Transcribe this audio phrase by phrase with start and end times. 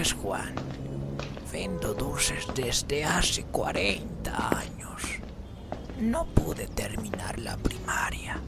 [0.00, 0.54] es Juan.
[1.52, 5.02] Vendo dulces desde hace 40 años.
[5.98, 8.40] No pude terminar la primaria.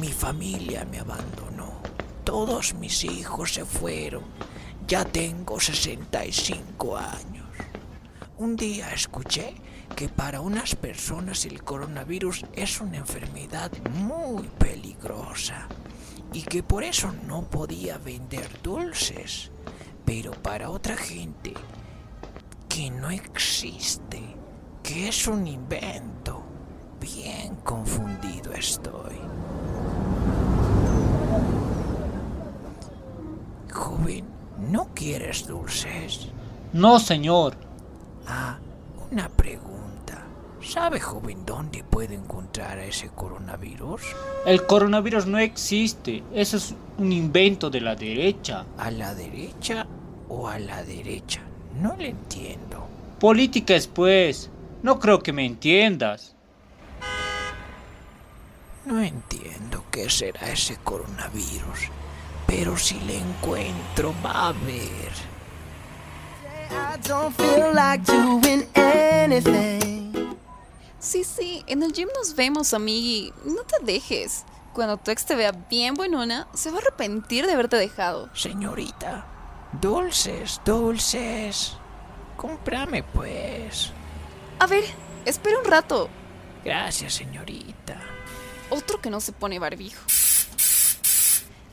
[0.00, 1.80] Mi familia me abandonó.
[2.24, 4.24] Todos mis hijos se fueron.
[4.86, 7.48] Ya tengo 65 años.
[8.38, 9.54] Un día escuché
[9.96, 15.68] que para unas personas el coronavirus es una enfermedad muy peligrosa
[16.32, 19.50] y que por eso no podía vender dulces.
[20.04, 21.54] Pero para otra gente
[22.68, 24.20] que no existe,
[24.82, 26.42] que es un invento,
[27.00, 29.16] bien confundido estoy.
[33.72, 34.24] Joven,
[34.70, 36.28] ¿no quieres dulces?
[36.72, 37.56] No, señor.
[38.26, 38.58] Ah,
[39.10, 39.83] una pregunta.
[40.64, 44.00] ¿Sabe, joven, dónde puede encontrar a ese coronavirus?
[44.46, 46.22] El coronavirus no existe.
[46.32, 48.64] Eso es un invento de la derecha.
[48.78, 49.86] ¿A la derecha
[50.28, 51.42] o a la derecha?
[51.80, 52.88] No le entiendo.
[53.20, 54.50] Política es pues.
[54.82, 56.34] No creo que me entiendas.
[58.86, 61.90] No entiendo qué será ese coronavirus,
[62.46, 65.12] pero si le encuentro va a ver.
[66.70, 69.93] I don't feel like doing anything.
[71.04, 73.30] Sí, sí, en el gym nos vemos, amigui.
[73.44, 74.46] No te dejes.
[74.72, 78.30] Cuando tu ex te vea bien buenona, se va a arrepentir de haberte dejado.
[78.34, 79.26] Señorita,
[79.82, 81.74] dulces, dulces.
[82.38, 83.92] Cómprame, pues.
[84.58, 84.82] A ver,
[85.26, 86.08] espera un rato.
[86.64, 88.00] Gracias, señorita.
[88.70, 90.02] Otro que no se pone barbijo.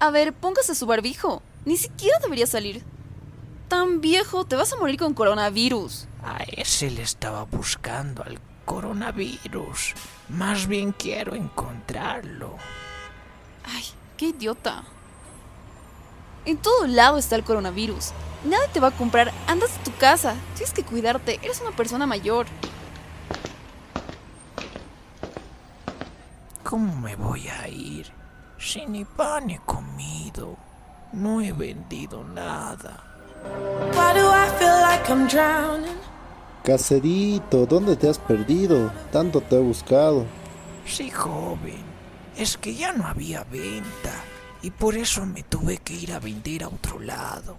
[0.00, 1.42] A ver, póngase su barbijo.
[1.66, 2.82] Ni siquiera debería salir.
[3.68, 6.08] Tan viejo, te vas a morir con coronavirus.
[6.28, 9.94] A ese le estaba buscando al coronavirus.
[10.28, 12.56] Más bien quiero encontrarlo.
[13.64, 13.84] Ay,
[14.18, 14.82] qué idiota.
[16.44, 18.12] En todo lado está el coronavirus.
[18.44, 19.32] Nadie te va a comprar.
[19.46, 20.34] Andas a tu casa.
[20.54, 21.40] Tienes que cuidarte.
[21.42, 22.46] Eres una persona mayor.
[26.62, 28.12] ¿Cómo me voy a ir?
[28.58, 30.58] Si ni pan he comido.
[31.12, 33.02] No he vendido nada.
[33.94, 35.97] Why do I feel like I'm drowning?
[36.68, 38.92] Caserito, ¿dónde te has perdido?
[39.10, 40.26] Tanto te he buscado.
[40.84, 41.80] Sí, joven.
[42.36, 44.12] Es que ya no había venta
[44.60, 47.56] y por eso me tuve que ir a vender a otro lado.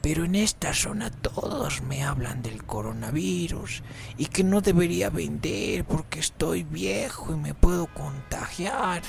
[0.00, 3.84] Pero en esta zona todos me hablan del coronavirus
[4.18, 9.02] y que no debería vender porque estoy viejo y me puedo contagiar.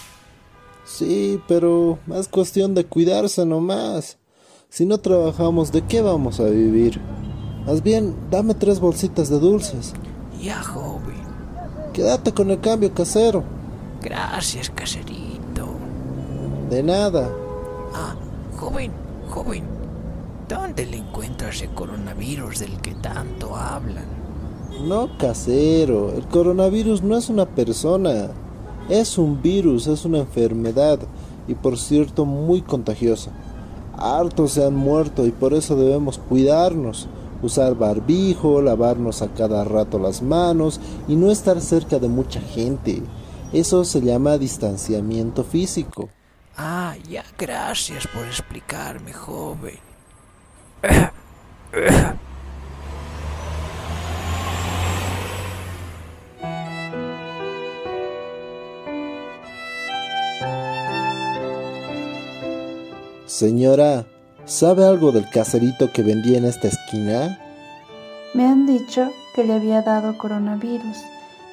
[0.85, 4.19] Sí, pero es cuestión de cuidarse nomás.
[4.69, 7.01] Si no trabajamos, ¿de qué vamos a vivir?
[7.65, 9.93] Más bien, dame tres bolsitas de dulces.
[10.41, 11.23] Ya, joven.
[11.93, 13.43] Quédate con el cambio casero.
[14.01, 15.67] Gracias, caserito.
[16.69, 17.29] De nada.
[17.93, 18.15] Ah,
[18.57, 18.91] joven,
[19.29, 19.63] joven.
[20.49, 24.05] ¿Dónde le encuentro ese coronavirus del que tanto hablan?
[24.85, 26.11] No, casero.
[26.13, 28.31] El coronavirus no es una persona.
[28.89, 30.99] Es un virus, es una enfermedad.
[31.47, 33.31] Y por cierto, muy contagiosa.
[33.95, 37.07] Hartos se han muerto y por eso debemos cuidarnos
[37.43, 43.03] usar barbijo, lavarnos a cada rato las manos y no estar cerca de mucha gente.
[43.51, 46.09] Eso se llama distanciamiento físico.
[46.57, 49.79] Ah, ya, gracias por explicarme, joven.
[63.25, 64.05] Señora,
[64.45, 67.39] ¿sabe algo del caserito que vendía en esta esquina?
[68.33, 70.97] Me han dicho que le había dado coronavirus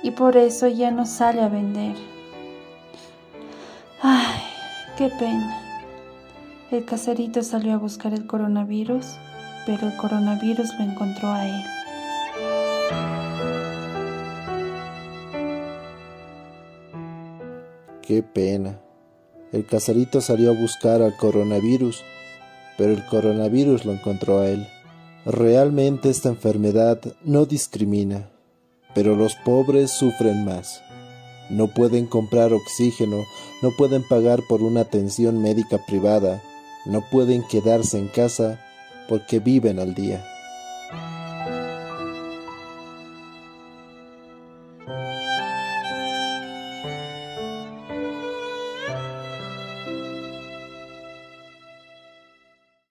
[0.02, 1.94] y por eso ya no sale a vender.
[4.02, 4.40] Ay,
[4.96, 5.60] qué pena.
[6.70, 9.04] El caserito salió a buscar el coronavirus,
[9.66, 11.64] pero el coronavirus lo encontró a él.
[18.02, 18.78] Qué pena.
[19.52, 22.04] El caserito salió a buscar al coronavirus,
[22.80, 24.66] pero el coronavirus lo encontró a él.
[25.26, 28.30] Realmente esta enfermedad no discrimina,
[28.94, 30.80] pero los pobres sufren más.
[31.50, 33.18] No pueden comprar oxígeno,
[33.60, 36.42] no pueden pagar por una atención médica privada,
[36.86, 38.58] no pueden quedarse en casa
[39.10, 40.24] porque viven al día.